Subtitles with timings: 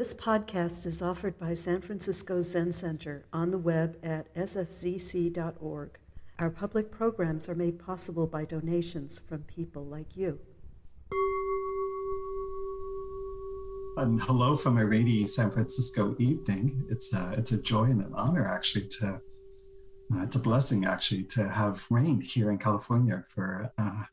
[0.00, 5.98] This podcast is offered by San Francisco Zen Center on the web at sfzc.org.
[6.38, 10.38] Our public programs are made possible by donations from people like you.
[13.98, 16.82] And hello from a rainy San Francisco evening.
[16.88, 19.20] It's a, it's a joy and an honor actually to
[20.14, 24.04] uh, it's a blessing actually to have rain here in California for uh,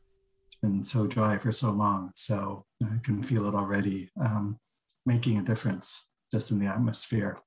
[0.44, 2.10] it's been so dry for so long.
[2.14, 4.58] So I can feel it already um,
[5.06, 7.38] making a difference just in the atmosphere.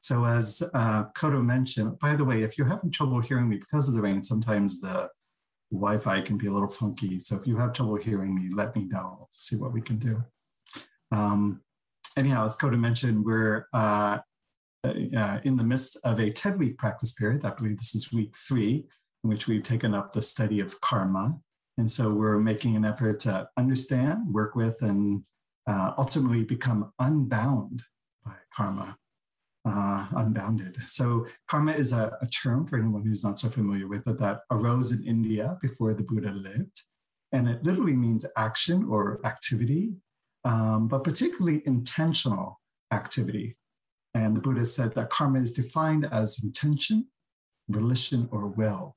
[0.00, 3.88] So as uh, Kodo mentioned, by the way, if you're having trouble hearing me because
[3.88, 5.08] of the rain, sometimes the
[5.70, 7.18] Wi-Fi can be a little funky.
[7.18, 9.28] So if you have trouble hearing me, let me know.
[9.30, 10.22] See what we can do.
[11.10, 11.62] Um,
[12.16, 14.18] anyhow, as Koto mentioned, we're uh,
[14.84, 17.44] uh, in the midst of a 10 week practice period.
[17.44, 18.84] I believe this is week three,
[19.24, 21.38] in which we've taken up the study of karma.
[21.78, 25.22] And so we're making an effort to understand, work with, and
[25.66, 27.82] uh, ultimately become unbound
[28.24, 28.96] by karma.
[29.64, 30.76] Uh, unbounded.
[30.86, 34.40] So, karma is a, a, term for anyone who's not so familiar with it that
[34.50, 36.82] arose in India before the Buddha lived.
[37.30, 39.94] And it literally means action or activity,
[40.44, 42.60] um, but particularly intentional
[42.92, 43.56] activity.
[44.14, 47.06] And the Buddha said that karma is defined as intention,
[47.68, 48.96] volition, or will.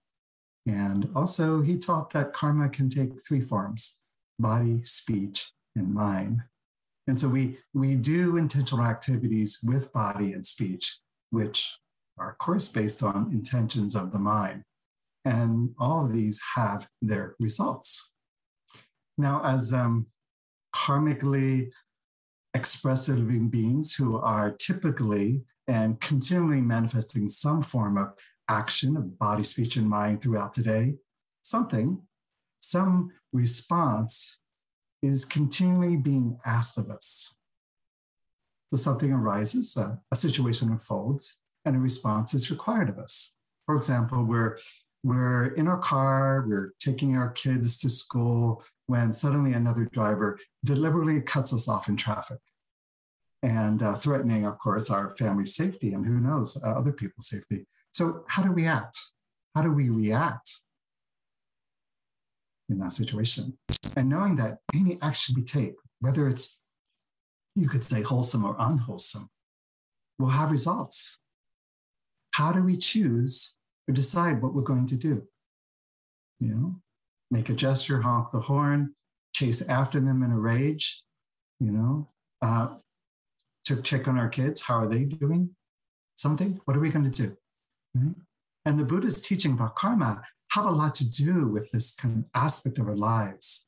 [0.65, 3.97] And also, he taught that karma can take three forms
[4.39, 6.41] body, speech, and mind.
[7.07, 11.77] And so we, we do intentional activities with body and speech, which
[12.17, 14.63] are, of course, based on intentions of the mind.
[15.23, 18.13] And all of these have their results.
[19.17, 20.07] Now, as um,
[20.75, 21.71] karmically
[22.53, 28.13] expressive living beings who are typically and continually manifesting some form of
[28.49, 30.95] action of body, speech, and mind throughout the day,
[31.43, 31.99] something,
[32.59, 34.37] some response
[35.05, 37.35] is continually being asked of us.
[38.71, 43.35] So something arises, a, a situation unfolds, and a response is required of us.
[43.65, 44.57] For example, we're
[45.03, 51.21] we're in our car, we're taking our kids to school when suddenly another driver deliberately
[51.21, 52.39] cuts us off in traffic
[53.43, 57.67] and uh, threatening, of course, our family safety and who knows, uh, other people's safety.
[57.91, 58.99] So, how do we act?
[59.53, 60.61] How do we react
[62.69, 63.57] in that situation?
[63.95, 66.59] And knowing that any action we take, whether it's,
[67.55, 69.29] you could say, wholesome or unwholesome,
[70.19, 71.19] will have results.
[72.33, 75.23] How do we choose or decide what we're going to do.
[76.39, 76.75] You know,
[77.31, 78.95] make a gesture, honk the horn,
[79.33, 81.03] chase after them in a rage,
[81.59, 82.09] you know,
[82.41, 82.75] uh,
[83.65, 84.61] to check on our kids.
[84.61, 85.51] How are they doing?
[86.17, 86.59] Something?
[86.65, 87.37] What are we going to do?
[87.97, 88.11] Mm-hmm.
[88.65, 90.23] And the Buddha's teaching about karma
[90.55, 93.67] have a lot to do with this kind of aspect of our lives,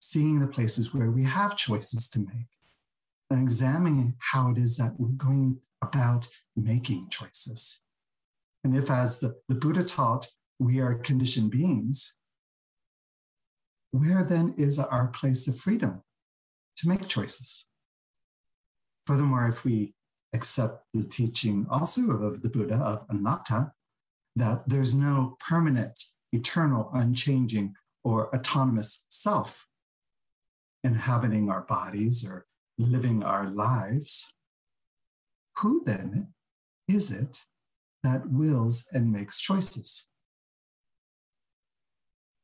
[0.00, 2.46] seeing the places where we have choices to make
[3.28, 7.80] and examining how it is that we're going about making choices.
[8.62, 10.28] And if, as the, the Buddha taught,
[10.60, 12.14] we are conditioned beings,
[13.90, 16.02] where then is our place of freedom
[16.76, 17.66] to make choices?
[19.06, 19.94] Furthermore, if we
[20.32, 23.72] accept the teaching also of the Buddha of anatta,
[24.36, 26.00] that there's no permanent,
[26.32, 27.74] eternal, unchanging,
[28.04, 29.66] or autonomous self
[30.84, 32.46] inhabiting our bodies or
[32.78, 34.32] living our lives,
[35.58, 36.28] who then
[36.86, 37.44] is it
[38.02, 40.06] that wills and makes choices.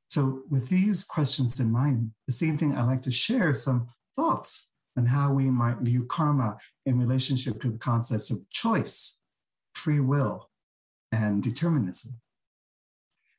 [0.08, 5.06] So, with these questions in mind, this evening I'd like to share some thoughts on
[5.06, 6.56] how we might view karma
[6.86, 9.18] in relationship to the concepts of choice,
[9.74, 10.50] free will,
[11.10, 12.20] and determinism.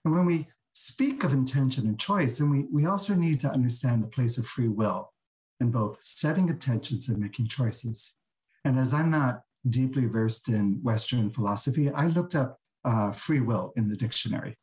[0.05, 4.03] And when we speak of intention and choice, and we, we also need to understand
[4.03, 5.11] the place of free will
[5.59, 8.17] in both setting intentions and making choices.
[8.63, 13.73] And as I'm not deeply versed in Western philosophy, I looked up uh, free will
[13.75, 14.55] in the dictionary.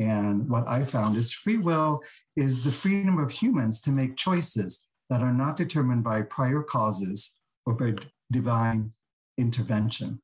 [0.00, 2.02] And what I found is free will
[2.36, 7.36] is the freedom of humans to make choices that are not determined by prior causes
[7.64, 7.94] or by
[8.32, 8.92] divine
[9.38, 10.20] intervention.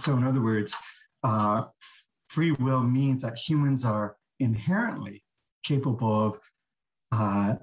[0.00, 0.74] So, in other words,
[1.22, 1.64] uh,
[2.36, 5.24] free will means that humans are inherently
[5.64, 6.38] capable of
[7.10, 7.54] uh,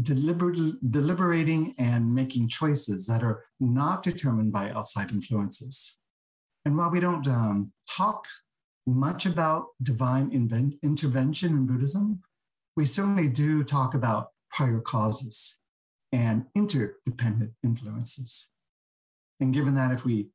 [0.00, 5.98] deliberating and making choices that are not determined by outside influences.
[6.64, 8.28] And while we don't um, talk
[8.86, 12.20] much about divine invent- intervention in Buddhism,
[12.76, 15.58] we certainly do talk about prior causes
[16.12, 18.50] and interdependent influences.
[19.40, 20.28] And given that if we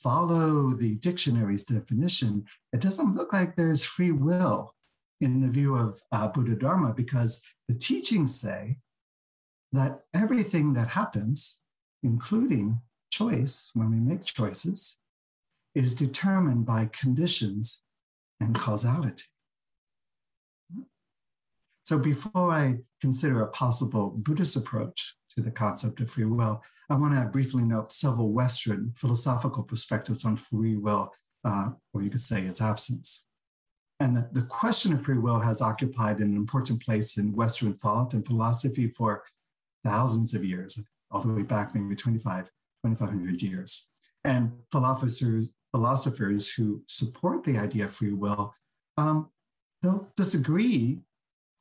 [0.00, 4.74] follow the dictionary's definition, it doesn't look like there's free will
[5.20, 8.78] in the view of uh, Buddha Dharma because the teachings say
[9.72, 11.60] that everything that happens,
[12.02, 12.80] including
[13.10, 14.98] choice, when we make choices,
[15.74, 17.82] is determined by conditions
[18.40, 19.24] and causality.
[21.84, 26.62] So before I consider a possible Buddhist approach to the concept of free will,
[26.92, 31.10] I want to briefly note several Western philosophical perspectives on free will,
[31.42, 33.24] uh, or you could say its absence.
[33.98, 38.12] And the, the question of free will has occupied an important place in Western thought
[38.12, 39.24] and philosophy for
[39.82, 42.44] thousands of years, all the way back maybe 25,
[42.84, 43.88] 2500 years.
[44.24, 48.52] And philosophers, philosophers who support the idea of free will,
[48.98, 49.30] um,
[49.80, 50.98] they'll disagree,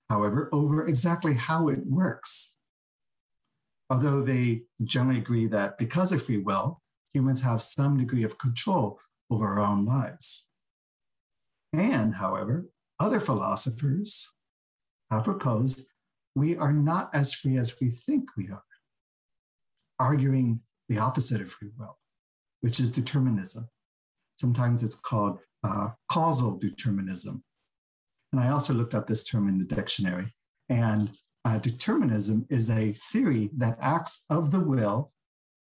[0.10, 2.57] however, over exactly how it works.
[3.92, 6.82] Although they generally agree that because of free will,
[7.14, 8.98] humans have some degree of control
[9.30, 10.50] over our own lives.
[11.74, 12.70] And, however,
[13.02, 14.32] other philosophers
[15.10, 15.90] have proposed
[16.36, 18.64] we are not as free as we think we are,
[20.00, 21.98] arguing the opposite of free will,
[22.62, 23.68] which is determinism.
[24.40, 27.44] Sometimes it's called uh, causal determinism.
[28.32, 30.34] And I also looked up this term in the dictionary.
[30.70, 31.12] And
[31.44, 35.12] uh, determinism is a theory that acts of the will,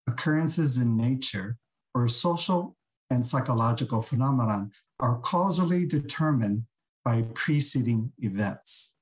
[0.07, 1.59] occurrences in nature,
[1.95, 2.77] or social
[3.11, 4.71] and psychological phenomenon
[5.01, 6.65] are causally determined
[7.05, 8.95] by preceding events.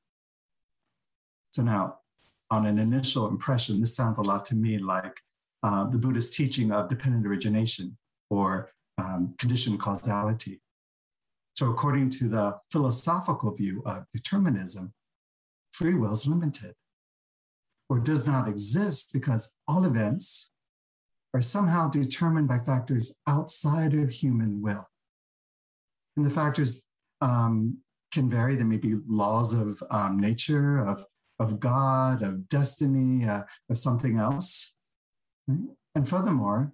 [1.52, 1.98] So now,
[2.50, 5.20] on an initial impression, this sounds a lot to me like
[5.62, 7.96] uh, the Buddhist teaching of dependent origination
[8.30, 10.60] or um, conditioned causality.
[11.54, 14.92] So, according to the philosophical view of determinism,
[15.76, 16.74] free will is limited
[17.88, 20.50] or does not exist because all events
[21.34, 24.88] are somehow determined by factors outside of human will.
[26.16, 26.82] And the factors
[27.20, 27.78] um,
[28.10, 28.56] can vary.
[28.56, 31.04] There may be laws of um, nature, of
[31.38, 34.74] of God, of destiny, uh, of something else.
[35.46, 36.72] And furthermore,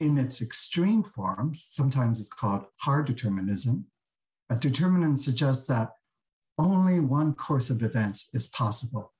[0.00, 3.86] in its extreme form, sometimes it's called hard determinism.
[4.50, 5.90] A determinism suggests that
[6.58, 9.12] only one course of events is possible,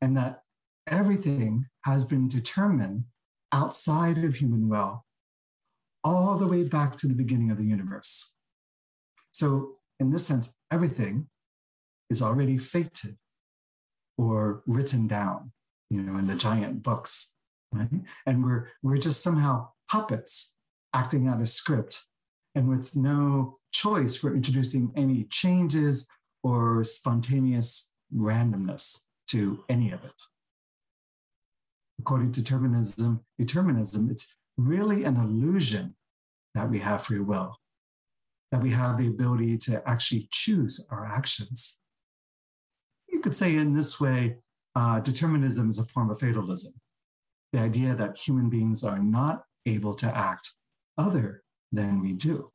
[0.00, 0.42] and that
[0.86, 3.04] everything has been determined
[3.52, 5.04] outside of human will,
[6.02, 8.34] all the way back to the beginning of the universe.
[9.32, 11.28] So, in this sense, everything
[12.10, 13.16] is already fated
[14.18, 15.52] or written down,
[15.90, 17.34] you know, in the giant books,
[17.72, 17.88] right?
[18.26, 20.54] And we're we're just somehow puppets
[20.94, 22.06] acting out a script
[22.54, 26.08] and with no choice for introducing any changes
[26.42, 30.22] or spontaneous randomness to any of it.
[32.00, 35.96] According to determinism, determinism, it's really an illusion
[36.54, 37.56] that we have free will,
[38.52, 41.80] that we have the ability to actually choose our actions
[43.08, 44.38] You could say in this way
[44.74, 46.74] uh, determinism is a form of fatalism.
[47.52, 50.50] The idea that human beings are not able to act
[50.98, 51.43] other
[51.74, 52.50] than we do.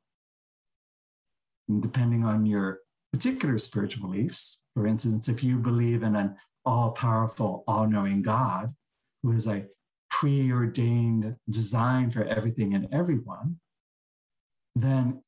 [1.67, 2.79] And depending on your
[3.11, 6.35] particular spiritual beliefs, for instance, if you believe in an
[6.65, 8.73] all powerful, all knowing God
[9.23, 9.65] who is a
[10.09, 13.59] preordained design for everything and everyone,
[14.75, 15.23] then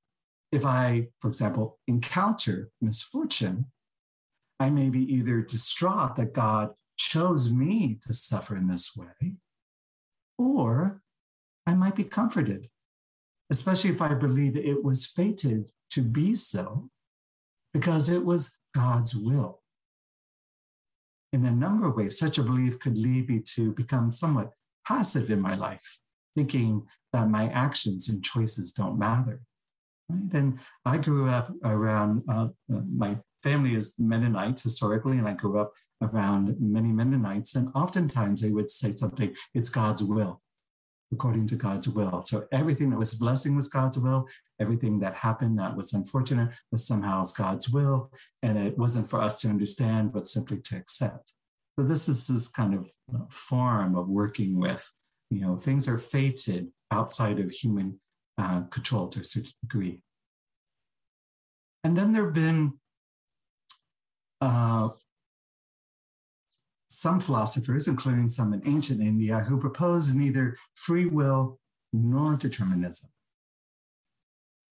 [0.51, 3.67] if I, for example, encounter misfortune,
[4.59, 9.33] I may be either distraught that God chose me to suffer in this way,
[10.37, 11.01] or
[11.65, 12.69] I might be comforted,
[13.51, 16.89] especially if I believe it was fated to be so,
[17.73, 19.61] because it was God's will.
[21.33, 24.51] In a number of ways, such a belief could lead me to become somewhat
[24.87, 25.99] passive in my life,
[26.35, 29.41] thinking that my actions and choices don't matter.
[30.09, 30.33] Right?
[30.33, 35.59] And I grew up around uh, uh my family is Mennonite historically, and I grew
[35.59, 40.41] up around many Mennonites, and oftentimes they would say something, it's God's will,
[41.13, 42.21] according to God's will.
[42.23, 44.27] So everything that was blessing was God's will,
[44.59, 49.39] everything that happened that was unfortunate was somehow God's will, and it wasn't for us
[49.41, 51.33] to understand, but simply to accept.
[51.77, 54.89] So this is this kind of uh, form of working with,
[55.29, 57.99] you know, things are fated outside of human
[58.37, 60.01] uh, control to a certain degree.
[61.83, 62.73] And then there have been
[64.39, 64.89] uh,
[66.91, 71.59] some philosophers, including some in ancient India, who propose neither free will
[71.93, 73.09] nor determinism,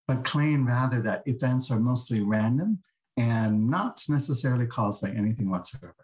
[0.07, 2.79] but claim rather that events are mostly random
[3.17, 5.95] and not necessarily caused by anything whatsoever.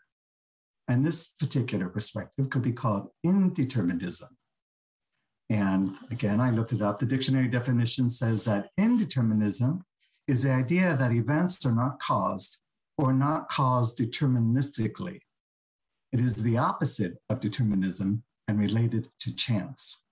[0.87, 4.29] And this particular perspective could be called indeterminism.
[5.49, 6.99] And again, I looked it up.
[6.99, 9.81] The dictionary definition says that indeterminism
[10.27, 12.57] is the idea that events are not caused
[12.97, 15.19] or not caused deterministically.
[16.15, 20.05] It is the opposite of determinism and related to chance.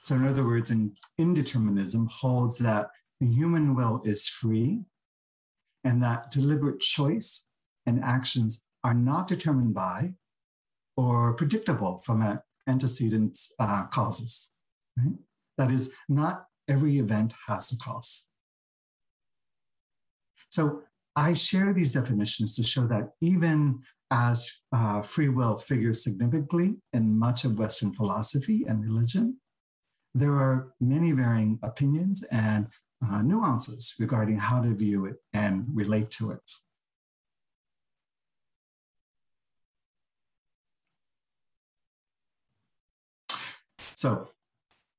[0.00, 4.84] So, in other words, in indeterminism holds that the human will is free
[5.82, 7.48] and that deliberate choice
[7.86, 10.12] and actions are not determined by
[10.96, 14.52] or predictable from antecedent uh, causes.
[14.96, 15.16] Right?
[15.58, 18.28] That is, not every event has a cause.
[20.50, 20.82] So
[21.16, 23.82] I share these definitions to show that even
[24.12, 29.38] as uh, free will figures significantly in much of Western philosophy and religion,
[30.14, 32.68] there are many varying opinions and
[33.04, 36.50] uh, nuances regarding how to view it and relate to it.
[43.94, 44.28] So,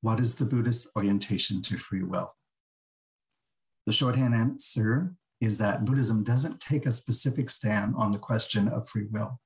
[0.02, 2.34] what is the Buddhist orientation to free will?
[3.86, 8.88] The shorthand answer is that Buddhism doesn't take a specific stand on the question of
[8.88, 9.40] free will.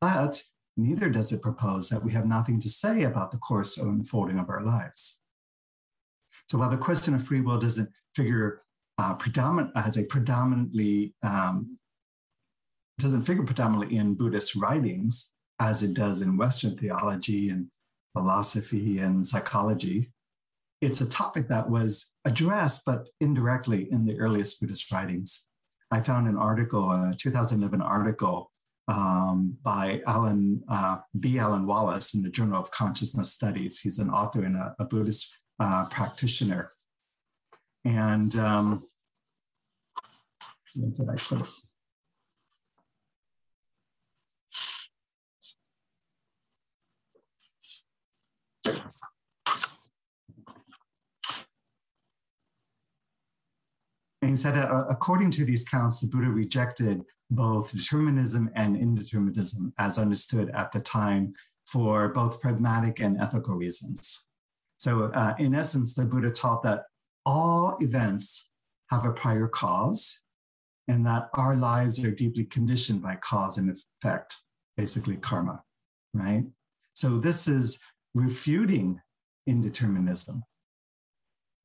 [0.00, 0.42] But
[0.76, 4.38] neither does it propose that we have nothing to say about the course of unfolding
[4.38, 5.22] of our lives.
[6.48, 8.62] So while the question of free will doesn't figure
[8.98, 11.78] uh, predominant as a predominantly um,
[12.98, 17.68] doesn't figure predominantly in Buddhist writings as it does in Western theology and
[18.12, 20.12] philosophy and psychology,
[20.80, 25.46] it's a topic that was addressed but indirectly in the earliest Buddhist writings.
[25.90, 28.50] I found an article, a 2011 article
[28.88, 31.38] um, by Alan uh, B.
[31.38, 33.80] Alan Wallace in the Journal of Consciousness Studies.
[33.80, 36.70] He's an author and a, a Buddhist uh, practitioner.
[37.84, 38.82] And um,
[40.74, 41.48] did I put it?
[54.24, 59.74] And he said, uh, according to these counts, the Buddha rejected both determinism and indeterminism
[59.78, 61.34] as understood at the time
[61.66, 64.26] for both pragmatic and ethical reasons.
[64.78, 66.84] So, uh, in essence, the Buddha taught that
[67.26, 68.48] all events
[68.88, 70.22] have a prior cause
[70.88, 74.36] and that our lives are deeply conditioned by cause and effect,
[74.78, 75.62] basically karma,
[76.14, 76.44] right?
[76.94, 77.78] So, this is
[78.14, 79.02] refuting
[79.46, 80.40] indeterminism.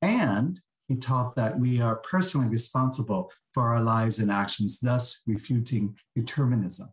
[0.01, 0.59] And
[0.96, 6.89] taught that we are personally responsible for our lives and actions, thus refuting determinism.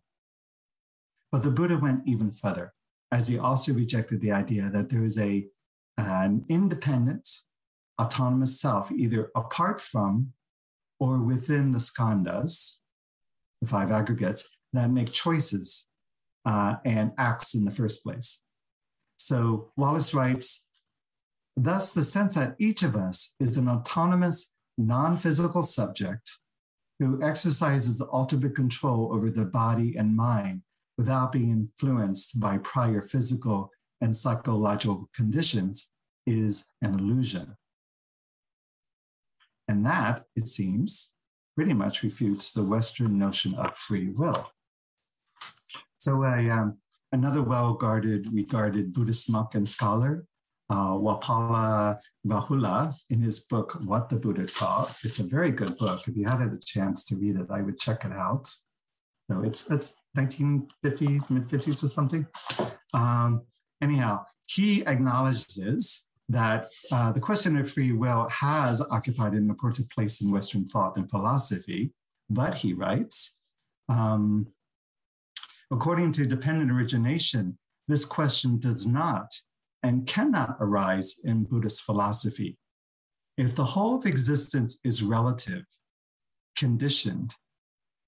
[1.31, 2.73] But the Buddha went even further,
[3.11, 5.47] as he also rejected the idea that there is a,
[5.97, 7.27] an independent,
[7.99, 10.33] autonomous self, either apart from
[10.99, 12.77] or within the skandhas,
[13.61, 15.87] the five aggregates, that make choices
[16.45, 18.41] uh, and acts in the first place.
[19.17, 20.66] So Wallace writes,
[21.57, 26.29] thus the sense that each of us is an autonomous, non-physical subject
[26.99, 30.61] who exercises ultimate control over the body and mind
[30.97, 33.71] without being influenced by prior physical
[34.01, 35.91] and psychological conditions
[36.27, 37.55] is an illusion.
[39.67, 41.15] And that, it seems,
[41.55, 44.51] pretty much refutes the Western notion of free will.
[45.97, 46.77] So, a, um,
[47.11, 50.25] another well guarded, regarded Buddhist monk and scholar,
[50.69, 54.95] uh, Walpola Rahula, in his book, What the Buddha Taught.
[55.03, 56.07] It's a very good book.
[56.07, 58.47] If you had a chance to read it, I would check it out.
[59.29, 62.25] So it's it's 1950s, mid 50s or something.
[62.93, 63.43] Um,
[63.81, 70.21] anyhow, he acknowledges that uh, the question of free will has occupied an important place
[70.21, 71.91] in Western thought and philosophy,
[72.29, 73.37] but he writes,
[73.87, 74.47] um,
[75.71, 77.57] according to dependent origination,
[77.87, 79.33] this question does not
[79.83, 82.57] and cannot arise in Buddhist philosophy.
[83.37, 85.63] If the whole of existence is relative,
[86.57, 87.35] conditioned,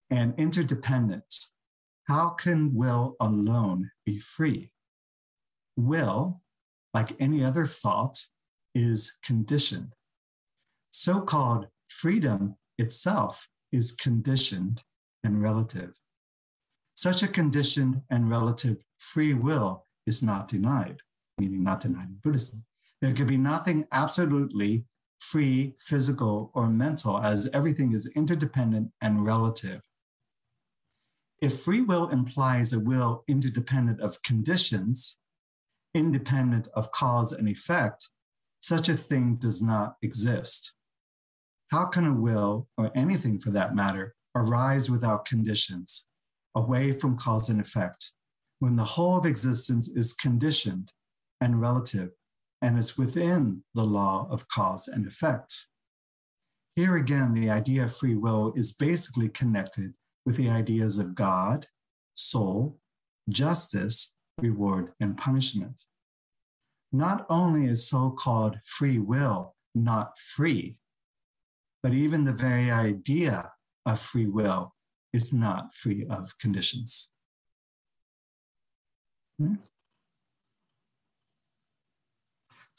[0.09, 1.25] and interdependent,
[2.07, 4.71] how can will alone be free?
[5.77, 6.41] Will
[6.93, 8.23] like any other thought,
[8.75, 9.93] is conditioned.
[10.91, 14.83] So called freedom itself is conditioned
[15.23, 15.93] and relative.
[16.95, 21.01] Such a conditioned and relative free will is not denied,
[21.39, 22.63] meaning not denied in Buddhism.
[23.01, 24.85] There could be nothing absolutely
[25.19, 29.81] free, physical, or mental, as everything is interdependent and relative.
[31.41, 35.17] If free will implies a will interdependent of conditions,
[35.93, 38.09] independent of cause and effect,
[38.61, 40.73] such a thing does not exist.
[41.69, 46.09] How can a will, or anything for that matter, arise without conditions,
[46.55, 48.11] away from cause and effect,
[48.59, 50.91] when the whole of existence is conditioned
[51.41, 52.11] and relative
[52.61, 55.67] and is within the law of cause and effect?
[56.75, 59.93] Here again, the idea of free will is basically connected
[60.25, 61.67] with the ideas of God,
[62.15, 62.79] soul,
[63.29, 65.81] justice, reward, and punishment.
[66.91, 70.77] not only is so called free will not free,
[71.83, 73.51] but even the very idea
[73.85, 74.75] of free will
[75.13, 77.13] is not free of conditions.
[79.39, 79.55] Hmm?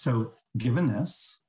[0.01, 1.43] So, given this,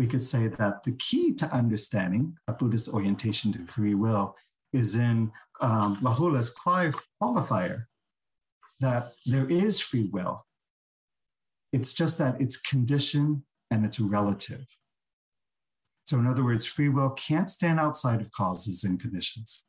[0.00, 4.34] we could say that the key to understanding a Buddhist orientation to free will
[4.72, 7.84] is in um, Rahula's qualifier
[8.80, 10.44] that there is free will.
[11.72, 14.66] It's just that it's conditioned and it's relative.
[16.02, 19.66] So, in other words, free will can't stand outside of causes and conditions.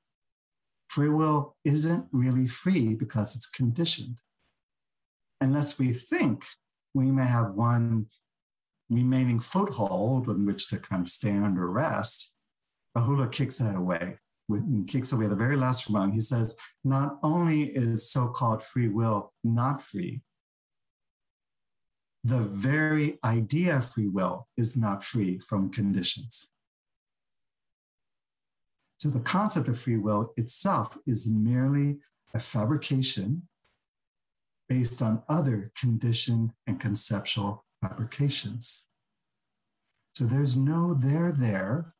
[0.90, 4.24] Free will isn't really free because it's conditioned.
[5.40, 6.44] Unless we think
[6.96, 8.08] we may have one
[8.90, 12.34] remaining foothold on which to kind of stand or rest,
[12.98, 14.18] Rahula kicks that away.
[14.88, 16.14] Kicks away the very last rung.
[16.14, 20.22] He says, not only is so called free will not free,
[22.24, 26.54] the very idea of free will is not free from conditions.
[28.98, 31.98] So the concept of free will itself is merely
[32.34, 33.50] a fabrication
[34.76, 38.88] based on other conditioned and conceptual fabrications.
[40.16, 41.94] So there's no there there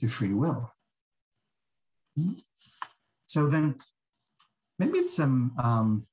[0.00, 0.72] to free will.
[3.26, 3.76] So then
[4.78, 6.06] maybe it's some um,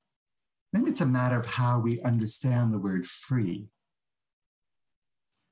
[0.76, 3.68] Maybe it's a matter of how we understand the word free.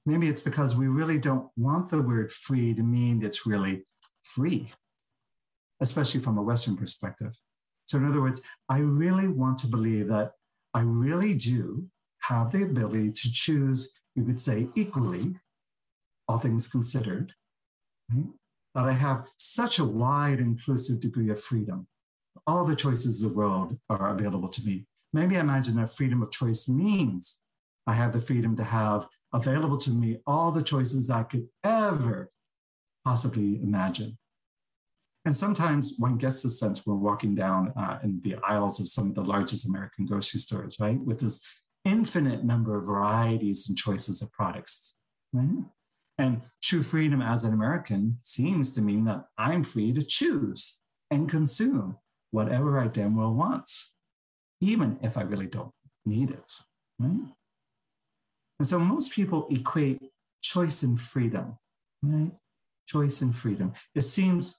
[0.05, 3.87] Maybe it's because we really don't want the word free to mean it's really
[4.23, 4.71] free,
[5.81, 7.33] especially from a Western perspective.
[7.87, 10.33] So, in other words, I really want to believe that
[10.73, 11.87] I really do
[12.23, 15.37] have the ability to choose, you could say, equally,
[16.26, 17.33] all things considered,
[18.12, 18.25] right?
[18.75, 21.87] that I have such a wide, inclusive degree of freedom.
[22.47, 24.87] All the choices of the world are available to me.
[25.12, 27.41] Maybe I imagine that freedom of choice means
[27.87, 32.31] I have the freedom to have available to me all the choices I could ever
[33.05, 34.18] possibly imagine.
[35.25, 39.09] And sometimes one gets the sense we're walking down uh, in the aisles of some
[39.09, 41.01] of the largest American grocery stores, right?
[41.01, 41.41] With this
[41.85, 44.97] infinite number of varieties and choices of products,
[45.33, 45.65] right?
[46.19, 51.29] And true freedom as an American seems to mean that I'm free to choose and
[51.29, 51.97] consume
[52.31, 53.71] whatever I damn well want
[54.61, 55.73] even if I really don't
[56.05, 56.53] need it.
[56.99, 57.29] Right?
[58.59, 60.01] And so most people equate
[60.43, 61.59] choice and freedom,
[62.03, 62.33] right?
[62.87, 63.73] Choice and freedom.
[63.95, 64.57] It seems,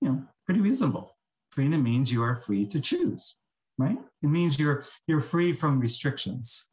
[0.00, 1.16] you know, pretty reasonable.
[1.50, 3.36] Freedom means you are free to choose,
[3.78, 3.98] right?
[4.22, 6.66] It means you're you're free from restrictions.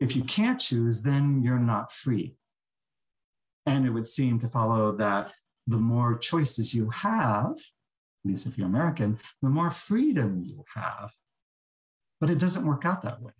[0.00, 2.36] If you can't choose, then you're not free.
[3.64, 5.32] And it would seem to follow that
[5.66, 11.12] the more choices you have, at least if you're American, the more freedom you have,
[12.20, 13.32] but it doesn't work out that way.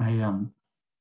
[0.00, 0.52] I um,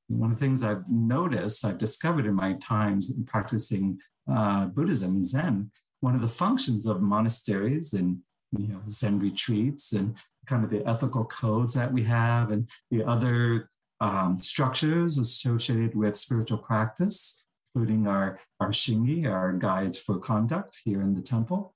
[0.08, 4.00] one of the things I've noticed, I've discovered in my times in practicing
[4.32, 5.72] uh, Buddhism, Zen,
[6.06, 8.20] one of the functions of monasteries and
[8.56, 10.16] you know Zen retreats and
[10.46, 13.68] kind of the ethical codes that we have and the other
[14.02, 21.02] um, structures associated with spiritual practice, including our, our shingi, our guides for conduct here
[21.02, 21.74] in the temple,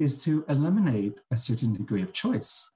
[0.00, 2.68] is to eliminate a certain degree of choice.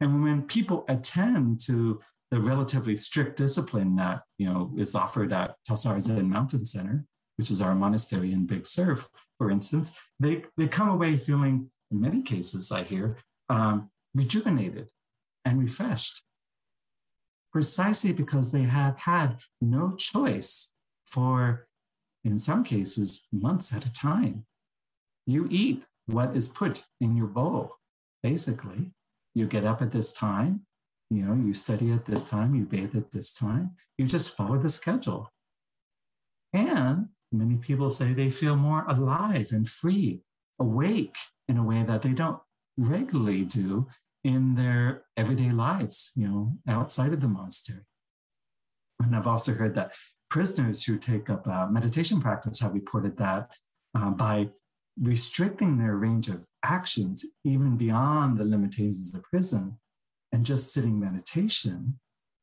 [0.00, 5.56] And when people attend to the relatively strict discipline that you know is offered at
[5.68, 7.06] Tassajara Zen Mountain Center,
[7.38, 8.98] which is our monastery in Big Sur,
[9.38, 13.16] for instance, they, they come away feeling, in many cases, I hear,
[13.48, 14.88] um, rejuvenated
[15.44, 16.22] and refreshed,
[17.52, 20.74] precisely because they have had no choice
[21.06, 21.66] for,
[22.24, 24.46] in some cases, months at a time.
[25.26, 27.76] You eat what is put in your bowl,
[28.22, 28.92] basically
[29.34, 30.60] you get up at this time,
[31.10, 34.58] you know, you study at this time, you bathe at this time, you just follow
[34.58, 35.30] the schedule.
[36.52, 40.20] And many people say they feel more alive and free,
[40.58, 41.16] awake
[41.48, 42.38] in a way that they don't
[42.76, 43.86] regularly do
[44.22, 47.84] in their everyday lives, you know, outside of the monastery.
[49.02, 49.94] And I've also heard that
[50.30, 53.50] prisoners who take up uh, meditation practice have reported that
[53.94, 54.48] uh, by
[55.00, 59.78] restricting their range of actions even beyond the limitations of prison
[60.32, 61.98] and just sitting meditation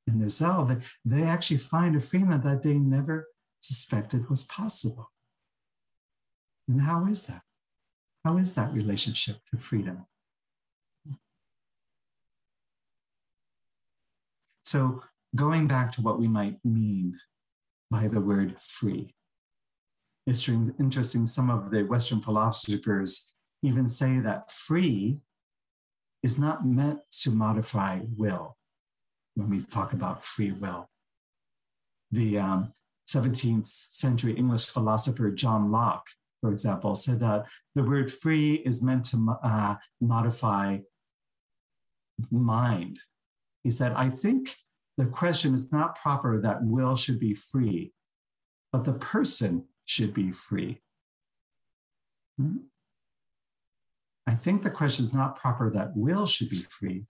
[0.08, 3.28] in their cell, they, they actually find a freedom that they never
[3.62, 5.12] suspected was possible.
[6.68, 7.42] And how is that?
[8.26, 10.06] How is that relationship to freedom?
[14.64, 15.04] So,
[15.36, 17.20] going back to what we might mean
[17.90, 19.16] by the word free,
[20.28, 23.32] it's interesting, some of the Western philosophers
[23.64, 25.20] even say that free
[26.24, 28.58] is not meant to modify will.
[29.36, 30.90] when we talk about free will.
[32.12, 32.74] The um,
[33.10, 36.08] 17th century English philosopher John Locke,
[36.42, 40.80] for example, said that the word free is meant to uh, modify
[42.30, 43.00] mind.
[43.64, 44.56] He said, I think
[44.98, 47.94] the question is not proper that will should be free,
[48.72, 50.82] but the person should be free.
[52.38, 52.58] Hmm?
[54.28, 57.06] I think the question is not proper that will should be free,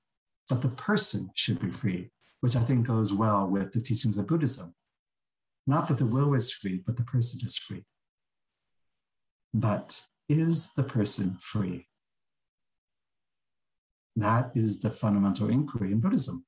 [0.49, 4.27] but the person should be free, which I think goes well with the teachings of
[4.27, 4.73] Buddhism.
[5.67, 7.85] Not that the will is free, but the person is free.
[9.53, 11.87] But is the person free?
[14.15, 16.45] That is the fundamental inquiry in Buddhism.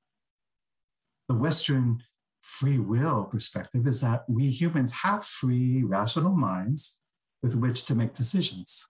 [1.28, 2.02] The Western
[2.42, 6.98] free will perspective is that we humans have free, rational minds
[7.42, 8.86] with which to make decisions.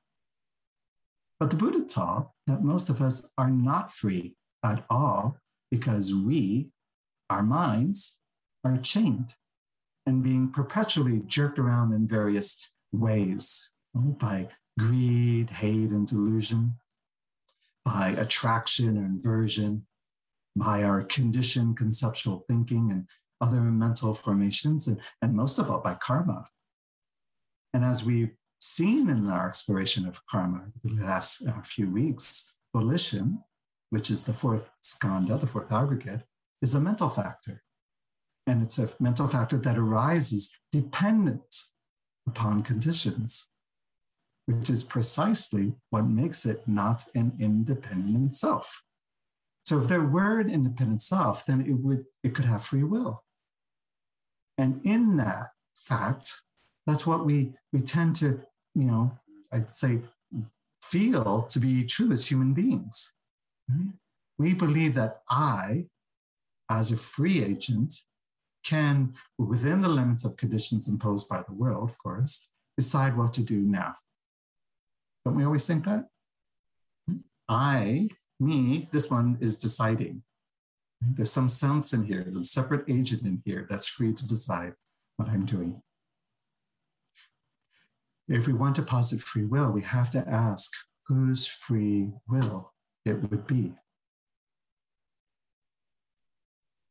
[1.39, 5.37] But the Buddha taught that most of us are not free at all
[5.71, 6.71] because we,
[7.31, 8.19] our minds,
[8.65, 9.35] are chained
[10.07, 16.75] and being perpetually jerked around in various ways know, by greed, hate, and delusion,
[17.85, 19.87] by attraction and aversion,
[20.57, 23.07] by our conditioned conceptual thinking and
[23.41, 26.49] other mental formations, and, and most of all by karma.
[27.73, 33.41] And as we've seen in our exploration of karma the last uh, few weeks, volition,
[33.91, 36.23] which is the fourth skandha, the fourth aggregate,
[36.63, 37.64] is a mental factor.
[38.47, 41.57] And it's a mental factor that arises dependent
[42.27, 43.49] upon conditions,
[44.47, 48.83] which is precisely what makes it not an independent self.
[49.65, 53.25] So if there were an independent self, then it would it could have free will.
[54.59, 56.43] And in that fact,
[56.87, 58.41] that's what we we tend to,
[58.75, 59.19] you know,
[59.51, 60.01] I'd say
[60.83, 63.15] feel to be true as human beings.
[63.69, 63.89] Right?
[64.39, 65.87] We believe that I,
[66.71, 67.95] as a free agent,
[68.65, 72.47] can, within the limits of conditions imposed by the world, of course,
[72.77, 73.95] decide what to do now.
[75.25, 76.07] Don't we always think that?
[77.49, 78.09] I
[78.41, 80.23] me, this one is deciding.
[81.01, 84.75] There's some sense in here, a separate agent in here that's free to decide
[85.17, 85.83] what I'm doing.
[88.27, 90.73] If we want to posit free will, we have to ask
[91.07, 92.73] whose free will
[93.05, 93.73] it would be.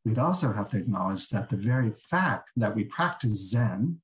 [0.06, 4.02] We'd also have to acknowledge that the very fact that we practice Zen,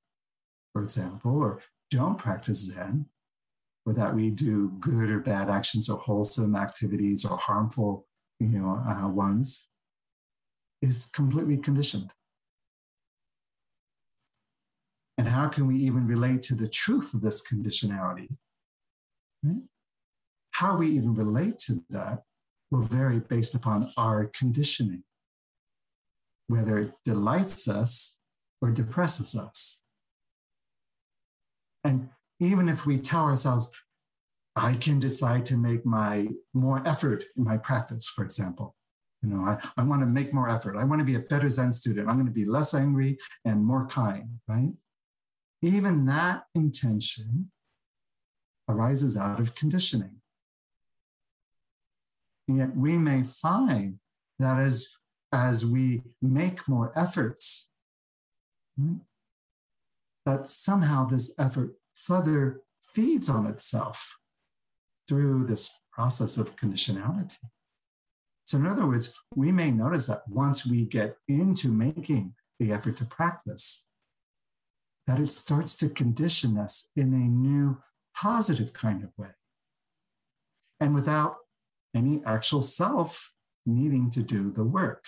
[0.74, 3.08] for example, or don't practice Zen,
[3.86, 8.06] or that we do good or bad actions or wholesome activities or harmful
[8.40, 9.68] you know, uh, ones
[10.82, 12.14] is completely conditioned.
[15.18, 18.30] And how can we even relate to the truth of this conditionality?
[19.44, 19.62] Right?
[20.52, 22.24] How we even relate to that
[22.72, 25.04] will vary based upon our conditioning,
[26.50, 28.18] whether it delights us
[28.62, 29.82] or depresses us.
[31.84, 32.10] And
[32.40, 33.72] even if we tell ourselves,
[34.56, 38.76] I can decide to make my more effort in my practice, for example.
[39.22, 40.76] You know, I, I want to make more effort.
[40.76, 42.10] I want to be a better Zen student.
[42.10, 44.72] I'm going to be less angry and more kind, right?
[45.62, 47.52] Even that intention
[48.68, 50.16] arises out of conditioning.
[52.48, 54.00] And yet we may find
[54.40, 54.88] that as,
[55.32, 57.70] as we make more efforts,
[58.78, 59.00] right,
[60.26, 64.18] that somehow this effort further feeds on itself
[65.08, 67.38] through this process of conditionality.
[68.46, 72.98] So, in other words, we may notice that once we get into making the effort
[72.98, 73.86] to practice,
[75.08, 77.78] that it starts to condition us in a new
[78.15, 79.30] positive kind of way.
[80.80, 81.38] And without
[81.96, 83.32] any actual self
[83.75, 85.05] needing to do the work.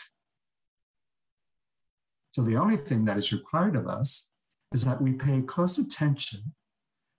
[2.31, 4.31] So, the only thing that is required of us
[4.73, 6.53] is that we pay close attention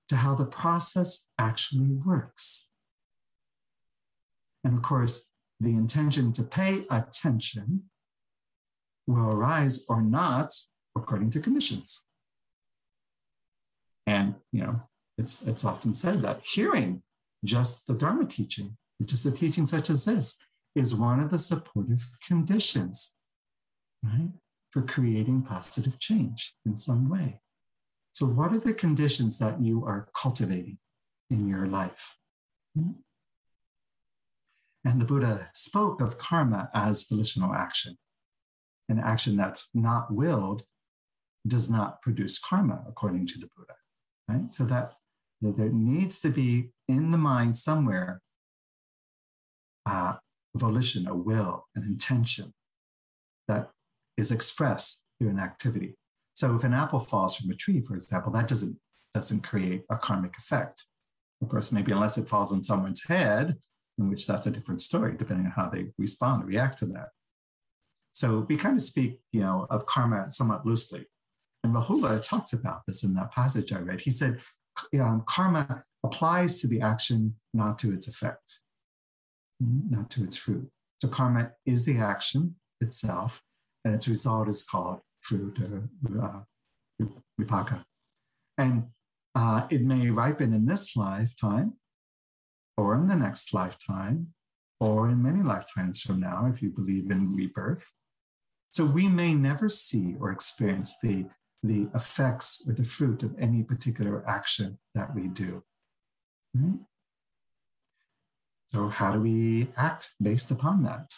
[0.09, 2.69] to how the process actually works.
[4.65, 7.85] And of course, the intention to pay attention
[9.07, 10.55] will arise or not
[10.97, 12.07] according to conditions.
[14.07, 14.83] And you know,
[15.19, 17.03] it's it's often said that hearing
[17.45, 20.39] just the Dharma teaching, just a teaching such as this,
[20.75, 23.15] is one of the supportive conditions,
[24.03, 24.31] right,
[24.71, 27.41] for creating positive change in some way.
[28.13, 30.79] So, what are the conditions that you are cultivating
[31.31, 32.17] in your life?
[32.77, 32.93] Hmm?
[34.85, 37.97] And the Buddha spoke of karma as volitional action.
[38.89, 40.65] An action that's not willed
[41.47, 43.75] does not produce karma, according to the Buddha.
[44.29, 44.53] Right?
[44.53, 44.95] So that,
[45.41, 48.21] that there needs to be in the mind somewhere
[49.87, 50.15] uh,
[50.55, 52.53] volition, a will, an intention
[53.49, 53.71] that
[54.17, 55.97] is expressed through an activity.
[56.35, 58.79] So if an apple falls from a tree, for example, that doesn't
[59.15, 60.87] doesn't create a karmic effect.
[61.43, 63.57] Of course, maybe unless it falls on someone's head,
[63.99, 67.09] in which that's a different story, depending on how they respond or react to that.
[68.15, 71.07] So we kind of speak, you know, of karma somewhat loosely.
[71.65, 74.01] And Rahula talks about this in that passage I read.
[74.01, 74.41] He said,
[74.99, 78.61] um, karma applies to the action, not to its effect,
[79.61, 80.69] not to its fruit.
[81.01, 83.43] So karma is the action itself,
[83.85, 85.89] and its result is called fruit or
[86.23, 87.07] uh,
[87.41, 87.85] vipaka.
[88.59, 88.89] And
[89.35, 91.75] uh, it may ripen in this lifetime,
[92.77, 94.29] or in the next lifetime,
[94.81, 97.91] or in many lifetimes from now, if you believe in rebirth.
[98.75, 101.27] So we may never see or experience the,
[101.63, 105.63] the effects or the fruit of any particular action that we do.
[106.55, 106.79] Right?
[108.75, 111.13] So, how do we act based upon that?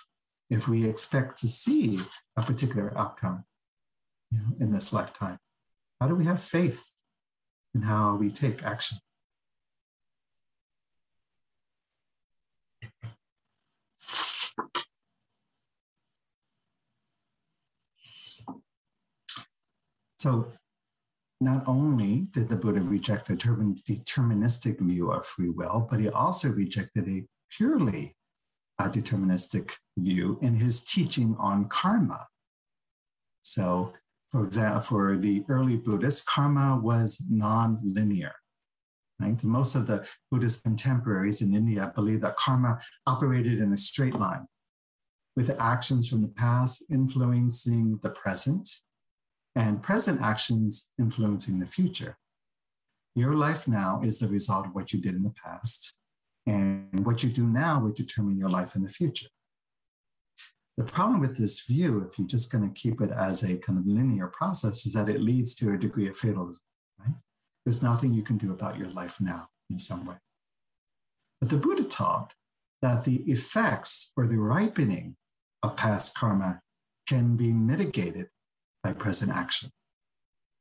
[0.51, 2.01] If we expect to see
[2.37, 3.45] a particular outcome
[4.33, 5.39] you know, in this lifetime,
[6.01, 6.91] how do we have faith
[7.73, 8.99] in how we take action?
[20.19, 20.51] So,
[21.41, 26.49] not only did the Buddha reject the deterministic view of free will, but he also
[26.49, 27.25] rejected a
[27.57, 28.17] purely
[28.79, 32.27] uh, deterministic view in his teaching on karma.
[33.43, 33.93] So,
[34.33, 38.33] for example, for the early Buddhists, karma was non-linear.
[39.21, 39.43] Right?
[39.45, 44.47] Most of the Buddhist contemporaries in India believe that karma operated in a straight line,
[45.37, 48.69] with actions from the past influencing the present
[49.55, 52.17] and present actions influencing the future.
[53.15, 55.95] Your life now is the result of what you did in the past,
[56.47, 59.29] and what you do now will determine your life in the future.
[60.77, 63.79] The problem with this view, if you're just going to keep it as a kind
[63.79, 66.63] of linear process, is that it leads to a degree of fatalism,
[66.99, 67.15] right?
[67.65, 70.17] There's nothing you can do about your life now in some way.
[71.41, 72.35] But the Buddha taught
[72.83, 75.17] that the effects or the ripening
[75.63, 76.61] of past karma
[77.07, 78.29] can be mitigated
[78.83, 79.71] by present action.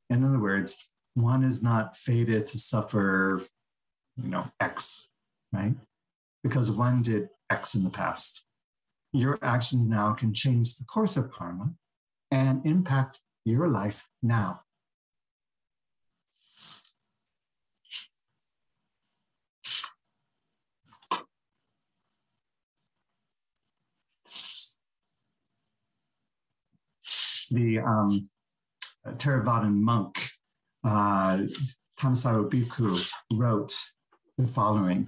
[0.10, 0.78] In other words,
[1.16, 3.42] one is not fated to suffer,
[4.16, 5.10] you know, X,
[5.54, 5.76] right?
[6.44, 8.44] Because one did X in the past.
[9.14, 11.72] Your actions now can change the course of karma
[12.32, 14.62] and impact your life now.
[27.54, 28.30] the um,
[29.06, 30.18] Theravadan monk,
[30.84, 31.44] uh,
[32.00, 33.74] Thanissaro Bhikkhu, wrote
[34.38, 35.08] the following.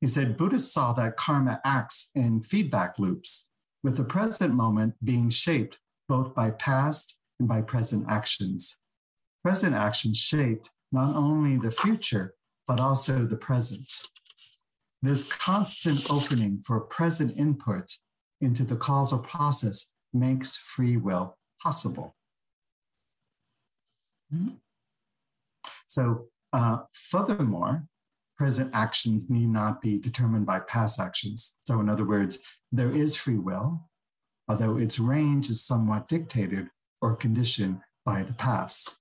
[0.00, 3.50] He said, Buddhists saw that karma acts in feedback loops,
[3.82, 5.78] with the present moment being shaped
[6.08, 8.80] both by past and by present actions.
[9.42, 12.34] Present actions shaped not only the future,
[12.66, 13.92] but also the present.
[15.02, 17.92] This constant opening for present input
[18.40, 22.16] into the causal process makes free will possible.
[25.86, 27.84] So, uh, furthermore,
[28.36, 31.58] present actions need not be determined by past actions.
[31.66, 32.38] So, in other words,
[32.72, 33.88] there is free will,
[34.48, 36.68] although its range is somewhat dictated
[37.00, 38.96] or conditioned by the past.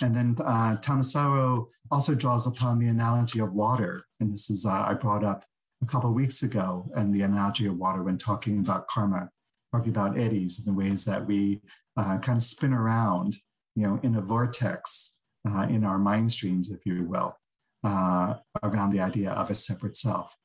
[0.00, 4.04] And then uh, Thanissaro also draws upon the analogy of water.
[4.20, 5.44] And this is, uh, I brought up
[5.82, 9.28] a couple weeks ago, and the analogy of water when talking about karma
[9.74, 11.60] talking about eddies and the ways that we
[11.96, 13.36] uh, kind of spin around,
[13.74, 15.14] you know, in a vortex
[15.48, 17.36] uh, in our mind streams, if you will,
[17.84, 20.36] uh, around the idea of a separate self.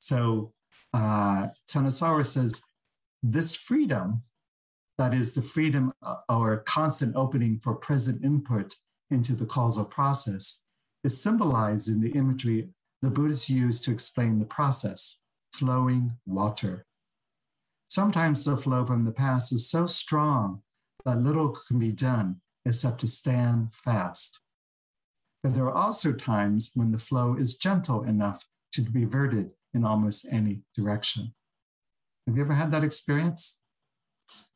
[0.00, 0.52] So
[0.92, 2.62] uh, Thanissaro says
[3.22, 4.22] this freedom,
[4.98, 8.74] that is the freedom uh, or constant opening for present input
[9.10, 10.62] into the causal process,
[11.04, 12.70] is symbolized in the imagery
[13.02, 15.20] the Buddhists use to explain the process,
[15.52, 16.84] flowing water.
[17.88, 20.62] Sometimes the flow from the past is so strong
[21.04, 24.40] that little can be done except to stand fast.
[25.42, 29.84] But there are also times when the flow is gentle enough to be diverted in
[29.84, 31.34] almost any direction.
[32.26, 33.62] Have you ever had that experience?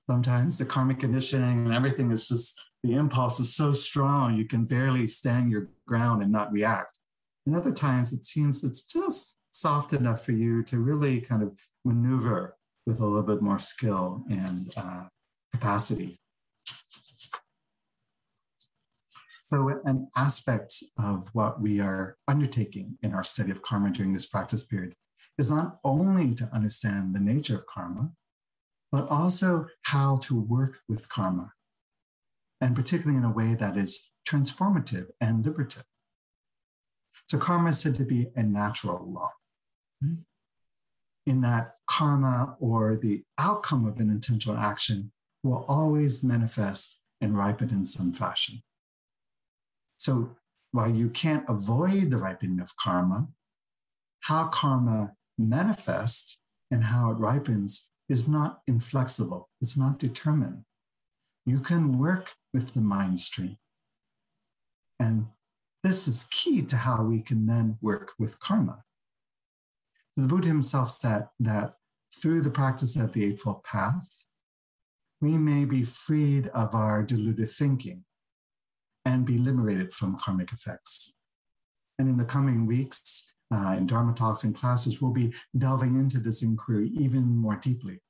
[0.07, 4.64] Sometimes the karmic conditioning and everything is just, the impulse is so strong you can
[4.64, 6.99] barely stand your ground and not react.
[7.47, 11.53] And other times it seems it's just soft enough for you to really kind of
[11.85, 15.05] maneuver with a little bit more skill and uh,
[15.53, 16.18] capacity.
[19.45, 24.25] So, an aspect of what we are undertaking in our study of karma during this
[24.25, 24.95] practice period
[25.37, 28.13] is not only to understand the nature of karma,
[28.91, 31.53] but also how to work with karma,
[32.63, 35.85] and particularly in a way that is transformative and liberative.
[37.27, 39.31] So, karma is said to be a natural law,
[40.01, 40.23] hmm?
[41.27, 47.69] in that karma or the outcome of an intentional action will always manifest and ripen
[47.69, 48.63] in some fashion.
[50.05, 50.37] So,
[50.73, 53.29] while you can't avoid the ripening of karma,
[54.21, 56.40] how karma manifests
[56.71, 60.67] and how it ripens is not inflexible, it's not determined.
[61.47, 63.57] You can work with the mind stream.
[65.01, 65.29] And
[65.83, 68.85] this is key to how we can then work with karma.
[70.14, 71.77] So the Buddha himself said that
[72.14, 74.27] through the practice of the Eightfold Path,
[75.23, 78.05] we may be freed of our deluded thinking
[79.05, 81.12] and be liberated from karmic effects.
[81.99, 86.19] And in the coming weeks, uh, in Dharma talks and classes, we'll be delving into
[86.19, 88.01] this inquiry even more deeply.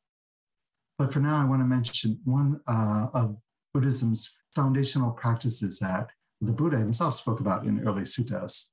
[0.99, 3.37] But for now, I want to mention one uh, of
[3.73, 8.67] Buddhism's foundational practices that the Buddha himself spoke about in early suttas,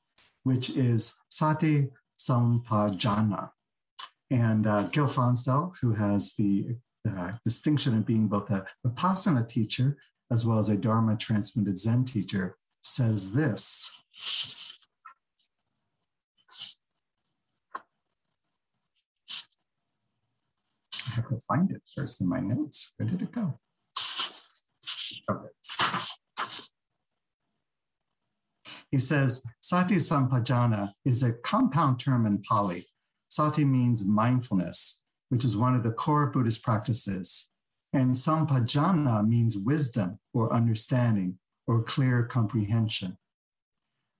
[0.43, 1.87] which is sati
[2.19, 3.49] sampajana.
[4.29, 6.75] And uh, Gil Fronsdal, who has the
[7.09, 9.97] uh, distinction of being both a Vipassana teacher
[10.31, 13.91] as well as a Dharma transmitted Zen teacher, says this.
[21.07, 22.93] I have to find it first in my notes.
[22.95, 23.59] Where did it go?
[25.29, 25.49] Okay.
[28.89, 32.85] He says, Sati Sampajana is a compound term in Pali.
[33.29, 37.50] Sati means mindfulness, which is one of the core Buddhist practices.
[37.93, 43.17] And Sampajana means wisdom or understanding or clear comprehension.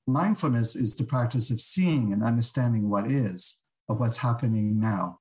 [0.08, 5.20] Mindfulness is the practice of seeing and understanding what is, of what's happening now,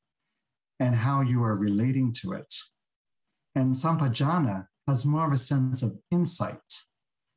[0.81, 2.53] and how you are relating to it.
[3.55, 6.83] And Sampajana has more of a sense of insight.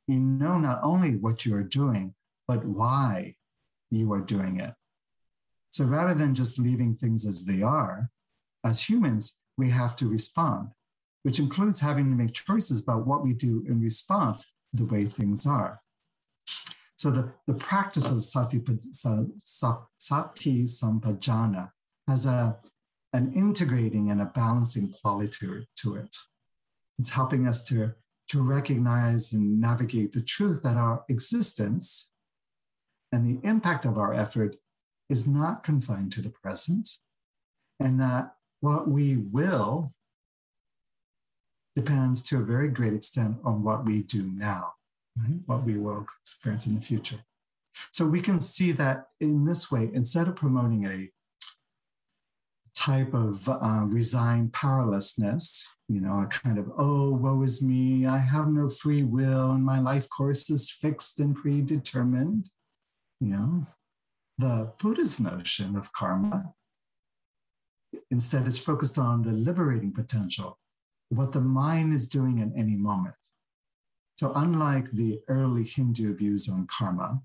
[0.07, 2.15] You know not only what you are doing,
[2.47, 3.35] but why
[3.91, 4.73] you are doing it.
[5.71, 8.09] So rather than just leaving things as they are,
[8.63, 10.69] as humans, we have to respond
[11.23, 15.05] which includes having to make choices about what we do in response to the way
[15.05, 15.81] things are.
[16.97, 18.61] So the, the practice of sati,
[19.37, 21.71] sati sampajana
[22.07, 22.57] has a,
[23.13, 26.15] an integrating and a balancing quality to it.
[26.99, 27.93] It's helping us to,
[28.29, 32.11] to recognize and navigate the truth that our existence
[33.11, 34.55] and the impact of our effort
[35.09, 36.89] is not confined to the present,
[37.79, 39.91] and that what we will
[41.75, 44.73] depends to a very great extent on what we do now,
[45.17, 45.39] right?
[45.45, 47.19] what we will experience in the future.
[47.91, 51.09] So we can see that in this way, instead of promoting a
[52.75, 58.17] type of uh, resigned powerlessness, you know, a kind of, oh, woe is me, I
[58.17, 62.49] have no free will, and my life course is fixed and predetermined,
[63.19, 63.65] you know,
[64.37, 66.53] the Buddhist notion of karma
[68.09, 70.57] instead is focused on the liberating potential
[71.15, 73.15] what the mind is doing at any moment.
[74.17, 77.21] So, unlike the early Hindu views on karma,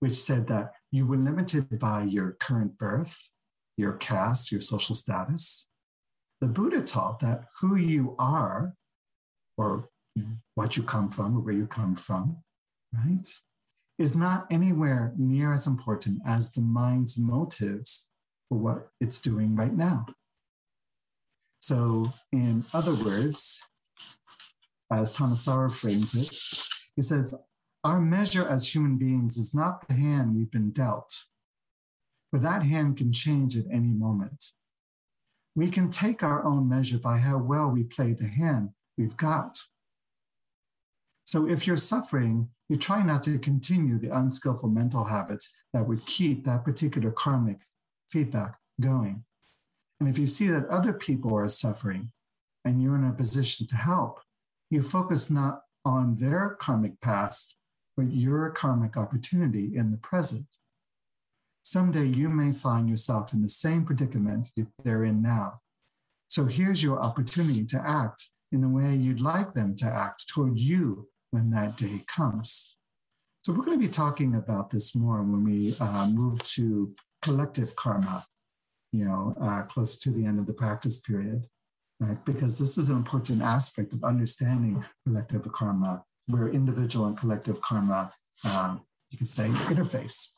[0.00, 3.28] which said that you were limited by your current birth,
[3.76, 5.68] your caste, your social status,
[6.40, 8.74] the Buddha taught that who you are,
[9.56, 9.90] or
[10.54, 12.38] what you come from, or where you come from,
[12.92, 13.28] right,
[13.98, 18.10] is not anywhere near as important as the mind's motives
[18.48, 20.06] for what it's doing right now.
[21.60, 23.62] So, in other words,
[24.90, 26.34] as Thanissaro frames it,
[26.96, 27.34] he says,
[27.84, 31.24] Our measure as human beings is not the hand we've been dealt,
[32.30, 34.46] for that hand can change at any moment.
[35.54, 39.58] We can take our own measure by how well we play the hand we've got.
[41.24, 46.06] So, if you're suffering, you try not to continue the unskillful mental habits that would
[46.06, 47.58] keep that particular karmic
[48.08, 49.24] feedback going.
[50.00, 52.10] And if you see that other people are suffering
[52.64, 54.20] and you're in a position to help,
[54.70, 57.56] you focus not on their karmic past,
[57.96, 60.46] but your karmic opportunity in the present.
[61.62, 64.50] Someday you may find yourself in the same predicament
[64.82, 65.60] they're in now.
[66.28, 70.58] So here's your opportunity to act in the way you'd like them to act toward
[70.58, 72.76] you when that day comes.
[73.42, 77.76] So we're going to be talking about this more when we uh, move to collective
[77.76, 78.24] karma
[78.92, 81.46] you know, uh, close to the end of the practice period,
[82.00, 82.24] right?
[82.24, 88.12] Because this is an important aspect of understanding collective karma, where individual and collective karma,
[88.44, 90.30] um, you could say, interface.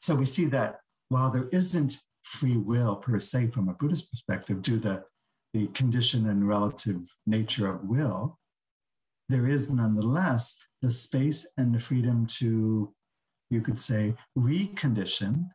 [0.00, 4.62] So we see that while there isn't free will per se from a Buddhist perspective,
[4.62, 5.04] due to
[5.52, 8.38] the condition and relative nature of will,
[9.28, 12.92] there is nonetheless the space and the freedom to,
[13.50, 15.50] you could say, recondition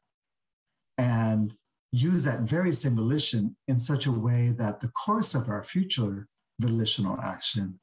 [0.98, 1.54] and
[1.96, 6.28] use that very same volition in such a way that the course of our future
[6.60, 7.80] volitional action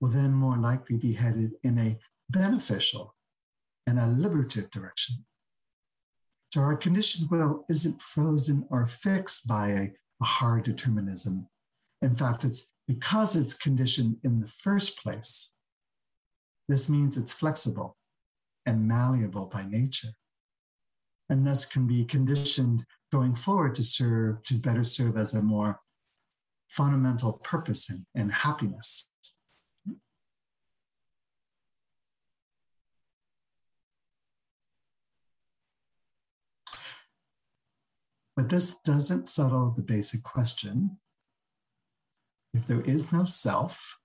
[0.00, 1.98] will then more likely be headed in a
[2.28, 3.14] beneficial
[3.86, 5.24] and a liberative direction.
[6.52, 11.48] So our conditioned will isn't frozen or fixed by a, a hard determinism.
[12.02, 15.52] In fact, it's because it's conditioned in the first place.
[16.68, 17.96] This means it's flexible
[18.64, 20.12] and malleable by nature,
[21.28, 25.80] and thus can be conditioned going forward to serve, to better serve as a more
[26.68, 29.08] fundamental purpose and, and happiness.
[38.36, 40.98] But this doesn't settle the basic question.
[42.52, 43.98] If there is no self,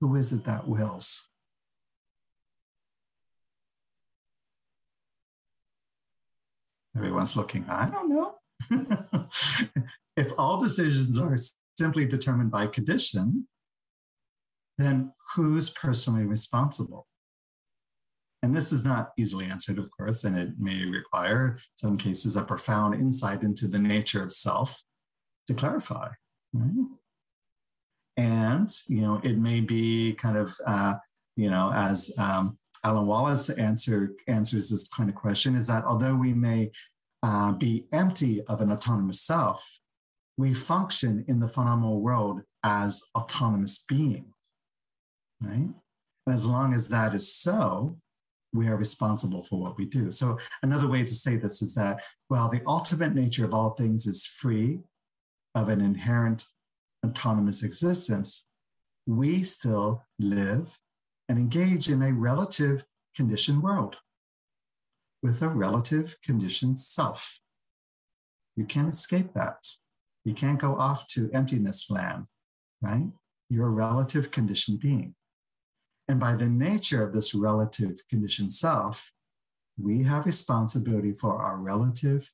[0.00, 1.28] who is it that wills?
[6.96, 8.34] Everyone's looking, I don't know.
[10.16, 11.36] if all decisions are
[11.78, 13.46] simply determined by condition,
[14.78, 17.06] then who's personally responsible?
[18.42, 22.42] And this is not easily answered, of course, and it may require, some cases, a
[22.42, 24.82] profound insight into the nature of self
[25.46, 26.08] to clarify.
[26.52, 26.86] Right?
[28.16, 30.94] And, you know, it may be kind of, uh,
[31.36, 36.14] you know, as um, Alan Wallace answer, answers this kind of question, is that although
[36.14, 36.70] we may
[37.24, 39.80] uh, be empty of an autonomous self,
[40.36, 44.32] we function in the phenomenal world as autonomous beings,
[45.40, 45.68] right?
[46.26, 47.98] And as long as that is so,
[48.52, 50.12] we are responsible for what we do.
[50.12, 54.06] So, another way to say this is that while the ultimate nature of all things
[54.06, 54.78] is free
[55.56, 56.44] of an inherent
[57.04, 58.46] autonomous existence,
[59.06, 60.78] we still live
[61.28, 63.96] and engage in a relative conditioned world
[65.22, 67.40] with a relative conditioned self.
[68.56, 69.66] You can't escape that.
[70.24, 72.26] You can't go off to emptiness land,
[72.80, 73.06] right?
[73.48, 75.14] You're a relative conditioned being.
[76.08, 79.12] And by the nature of this relative conditioned self,
[79.78, 82.30] we have responsibility for our relative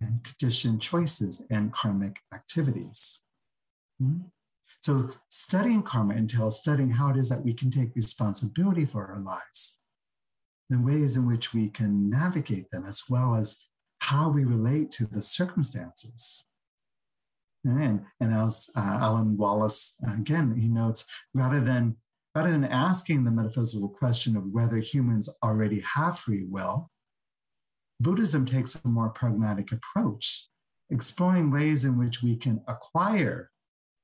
[0.00, 3.20] and conditioned choices and karmic activities.
[4.00, 4.22] Hmm?
[4.82, 9.20] So, studying karma entails studying how it is that we can take responsibility for our
[9.20, 9.78] lives,
[10.68, 13.56] the ways in which we can navigate them, as well as
[14.00, 16.44] how we relate to the circumstances.
[17.64, 21.96] And, and as uh, Alan Wallace, again, he notes, rather than
[22.34, 26.90] rather than asking the metaphysical question of whether humans already have free will,
[28.00, 30.48] Buddhism takes a more pragmatic approach,
[30.90, 33.50] exploring ways in which we can acquire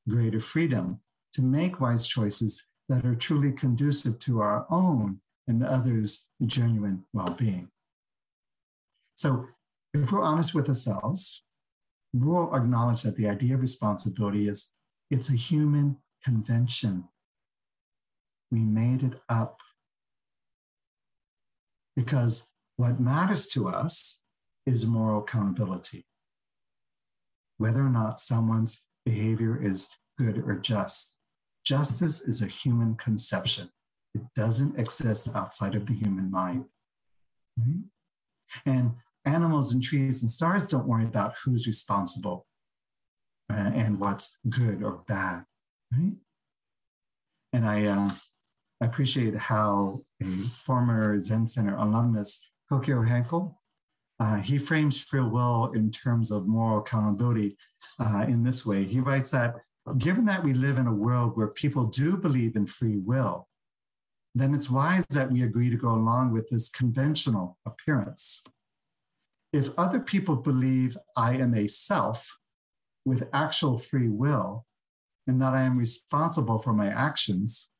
[0.08, 1.00] greater freedom
[1.32, 7.30] to make wise choices that are truly conducive to our own and others' genuine well
[7.30, 7.68] being.
[9.16, 9.46] So,
[9.94, 11.42] if we're honest with ourselves,
[12.12, 14.68] we'll acknowledge that the idea of responsibility is
[15.10, 17.04] it's a human convention
[18.50, 19.58] we made it up.
[21.96, 24.22] Because what matters to us
[24.64, 26.06] is moral accountability.
[27.56, 29.88] Whether or not someone's behavior is
[30.18, 31.16] good or just.
[31.64, 33.70] Justice is a human conception,
[34.14, 36.64] it doesn't exist outside of the human mind.
[38.64, 38.92] And
[39.24, 42.46] animals and trees and stars don't worry about who's responsible
[43.52, 45.44] uh, and what's good or bad.
[45.92, 46.12] Right?
[47.52, 48.10] And I, uh,
[48.80, 52.40] appreciate how a former Zen Center alumnus,
[52.70, 53.60] Kokyo Henkel,
[54.20, 57.56] uh, he frames free will in terms of moral accountability
[58.00, 58.84] uh, in this way.
[58.84, 59.56] He writes that
[59.96, 63.48] given that we live in a world where people do believe in free will,
[64.34, 68.42] then it's wise that we agree to go along with this conventional appearance.
[69.52, 72.38] If other people believe I am a self
[73.04, 74.66] with actual free will
[75.26, 77.70] and that I am responsible for my actions,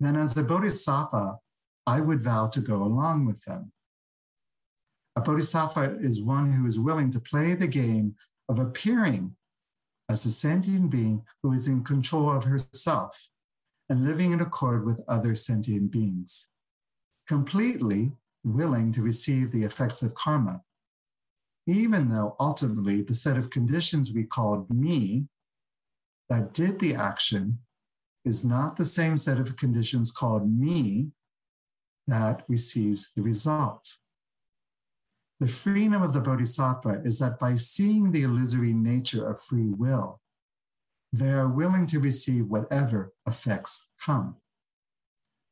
[0.00, 1.36] then as a bodhisattva,
[1.86, 3.72] I would vow to go along with them.
[5.16, 8.16] A bodhisattva is one who is willing to play the game
[8.48, 9.36] of appearing
[10.08, 13.28] as a sentient being who is in control of herself
[13.88, 16.48] and living in accord with other sentient beings,
[17.26, 18.12] completely
[18.44, 20.62] willing to receive the effects of karma,
[21.66, 25.26] even though ultimately the set of conditions we called me
[26.28, 27.58] that did the action
[28.24, 31.08] is not the same set of conditions called me
[32.06, 33.96] that receives the result.
[35.44, 40.22] The freedom of the bodhisattva is that by seeing the illusory nature of free will
[41.12, 44.36] they are willing to receive whatever effects come.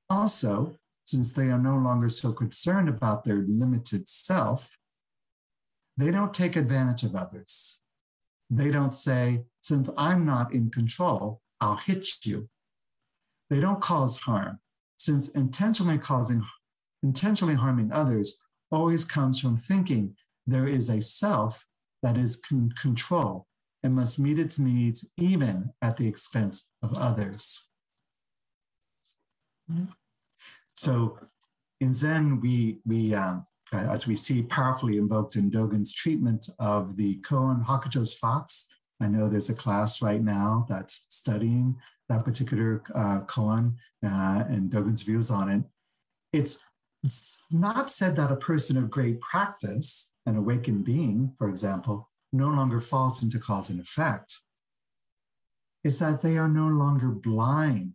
[0.09, 4.79] Also, since they are no longer so concerned about their limited self,
[5.99, 7.81] they don't take advantage of others.
[8.49, 12.49] They don't say, since I'm not in control, I'll hit you.
[13.51, 14.59] They don't cause harm,
[14.97, 16.43] since intentionally causing,
[17.03, 18.39] intentionally harming others
[18.73, 20.17] always comes from thinking
[20.47, 21.67] there is a self
[22.03, 23.47] that is in control
[23.83, 27.65] and must meet its needs even at the expense of others.
[30.75, 31.19] So
[31.81, 37.21] in Zen, we, we um, as we see powerfully invoked in Dogen's treatment of the
[37.23, 38.67] koan Hyakujo's fox.
[39.01, 41.77] I know there's a class right now that's studying
[42.09, 45.63] that particular uh, koan uh, and Dogen's views on it.
[46.33, 46.61] It's,
[47.05, 52.49] it's not said that a person of great practice, an awakened being, for example, no
[52.49, 54.41] longer falls into cause and effect.
[55.83, 57.95] It's that they are no longer blind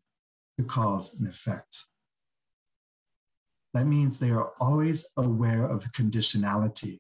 [0.58, 1.86] to cause and effect.
[3.74, 7.00] That means they are always aware of conditionality,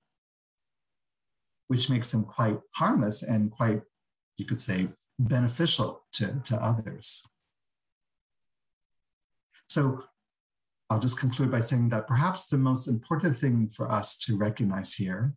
[1.67, 3.81] which makes them quite harmless and quite,
[4.37, 4.89] you could say,
[5.19, 7.25] beneficial to, to others.
[9.67, 10.03] So
[10.89, 14.93] I'll just conclude by saying that perhaps the most important thing for us to recognize
[14.93, 15.33] here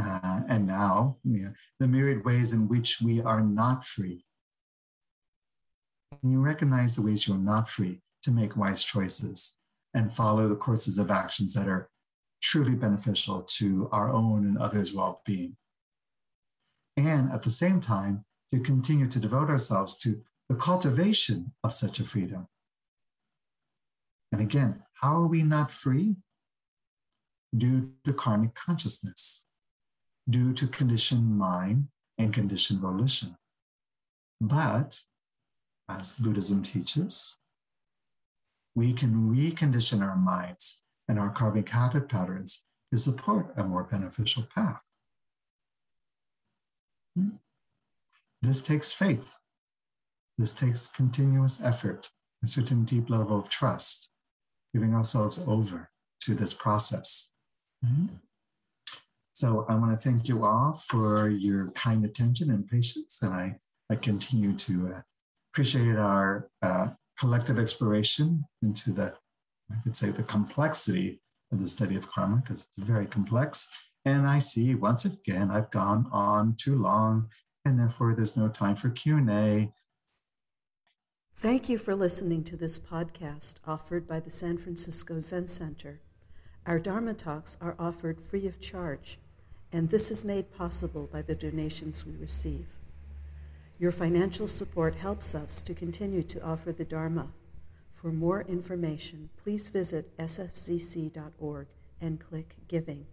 [0.00, 4.24] uh, and now, you know, the myriad ways in which we are not free.
[6.22, 9.52] And you recognize the ways you're not free to make wise choices
[9.94, 11.90] and follow the courses of actions that are
[12.40, 15.56] truly beneficial to our own and others' well being.
[16.96, 22.00] And at the same time, to continue to devote ourselves to the cultivation of such
[22.00, 22.46] a freedom.
[24.32, 26.16] And again, how are we not free?
[27.56, 29.44] Due to karmic consciousness,
[30.28, 33.36] due to conditioned mind and conditioned volition.
[34.40, 35.00] But,
[35.88, 37.36] as Buddhism teaches,
[38.74, 44.46] we can recondition our minds and our karmic habit patterns to support a more beneficial
[44.54, 44.80] path.
[47.14, 47.36] Hmm.
[48.40, 49.36] This takes faith.
[50.38, 52.10] This takes continuous effort,
[52.42, 54.11] a certain deep level of trust,
[54.72, 55.90] giving ourselves over
[56.22, 57.32] to this process.
[57.84, 58.14] Mm-hmm.
[59.34, 63.56] So I want to thank you all for your kind attention and patience, and I,
[63.90, 65.00] I continue to uh,
[65.52, 69.14] appreciate our uh, collective exploration into the,
[69.70, 73.68] I could say, the complexity of the study of karma, because it's very complex.
[74.04, 77.28] And I see once again I've gone on too long,
[77.64, 79.72] and therefore there's no time for Q&A.
[81.34, 86.00] Thank you for listening to this podcast offered by the San Francisco Zen Center.
[86.66, 89.18] Our Dharma talks are offered free of charge,
[89.72, 92.66] and this is made possible by the donations we receive.
[93.80, 97.32] Your financial support helps us to continue to offer the Dharma.
[97.90, 101.66] For more information, please visit sfzc.org
[102.00, 103.06] and click Giving.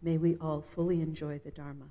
[0.00, 1.90] May we all fully enjoy the Dharma.